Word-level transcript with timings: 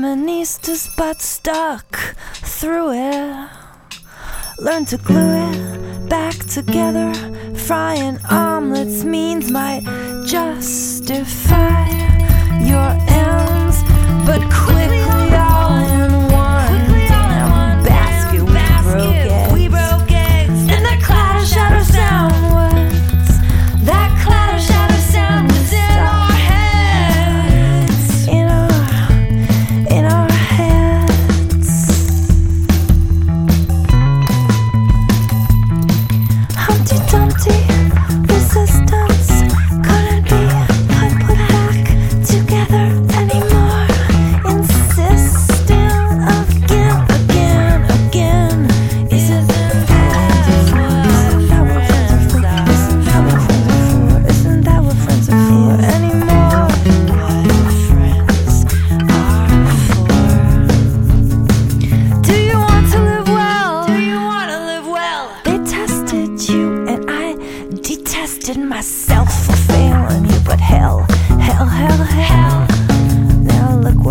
feministas, 0.00 0.88
butt 0.96 1.20
stuck 1.20 2.16
through 2.32 2.92
it. 2.92 3.48
Learn 4.58 4.86
to 4.86 4.96
glue 4.96 5.34
it 5.50 6.08
back 6.08 6.36
together. 6.46 7.12
Frying 7.54 8.18
omelets 8.30 9.04
means 9.04 9.50
might 9.50 9.84
justify 10.26 11.86
your 12.64 12.90
ends, 13.08 13.82
but 14.24 14.40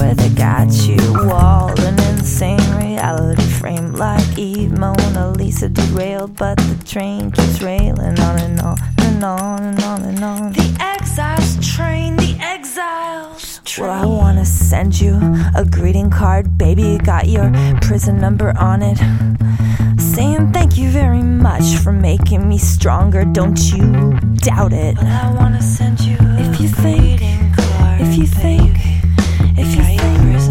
Look 0.09 0.18
they 0.18 0.30
got 0.30 0.72
you. 0.88 0.97
Walled 1.28 1.80
an 1.81 2.00
insane 2.09 2.59
reality 2.75 3.44
frame 3.44 3.94
like 3.94 4.40
Eve, 4.40 4.72
Mona 4.72 5.31
Lisa 5.38 5.70
derailed, 5.70 6.36
but 6.36 6.58
the 6.58 6.84
train 6.84 7.30
keeps 7.31 7.62
railing 7.62 8.20
on 8.20 8.40
and 8.40 8.59
on 8.59 8.78
and 8.97 9.24
on 9.24 9.64
and 9.64 9.84
on 9.84 10.02
and 10.03 10.24
on. 10.24 10.53
The 10.53 10.78
exiles 10.80 11.75
train, 11.75 12.16
the 12.16 12.36
exiles 12.42 13.62
train. 13.66 13.88
Well, 13.88 14.02
I 14.02 14.06
wanna 14.06 14.46
send 14.46 15.00
you 15.00 15.20
a 15.56 15.64
greeting 15.64 16.09
card, 16.09 16.58
baby. 16.58 16.96
It 16.96 17.03
got 17.03 17.28
your 17.28 17.52
prison 17.81 18.20
number 18.20 18.58
on 18.58 18.81
it. 18.81 18.97
Saying 20.00 20.53
thank 20.53 20.76
you 20.76 20.90
very 20.90 21.22
much 21.22 21.76
for 21.84 21.91
making 21.91 22.50
me 22.50 22.58
stronger. 22.58 23.26
Don't 23.26 23.59
you 23.72 24.18
doubt 24.38 24.74
it. 24.74 24.96
But 24.96 25.06
I 25.06 25.31
wanna 25.36 25.62
send 25.62 26.00
you 26.00 26.18
if 26.20 26.59
you 26.59 26.68
think, 26.68 27.22
if 27.22 27.22
you 27.22 27.38
think, 27.46 28.02
if 28.02 28.18
you 28.18 28.26
think, 28.26 28.98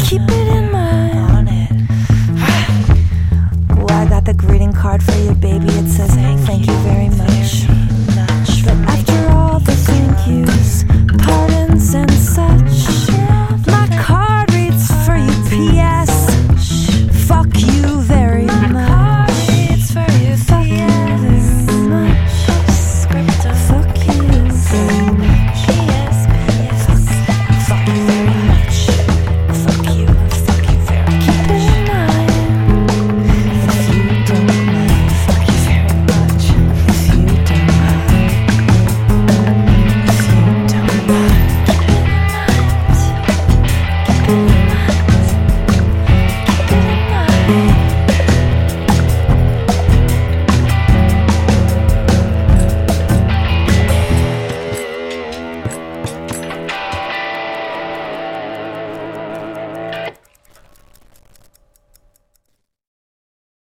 keep 0.09 0.21
it 0.21 0.47
in 0.47 0.71
mind. 0.71 1.87
Well, 3.77 3.91
I 3.91 4.09
got 4.09 4.25
the 4.25 4.33
greeting 4.33 4.73
card 4.73 5.03
for 5.03 5.15
you, 5.19 5.35
baby. 5.35 5.67
It 5.67 5.87
says 5.87 6.09
thank 6.15 6.48